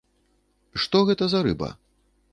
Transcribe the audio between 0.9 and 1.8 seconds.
гэта за рыба?